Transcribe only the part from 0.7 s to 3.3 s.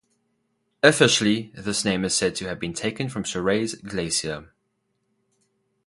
Officially, this name is said to have been taken from